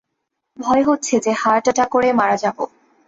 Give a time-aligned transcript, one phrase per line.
[0.59, 2.63] ভয় হচ্ছে যে হার্ট অ্যাটাক করেই মারা যাবো!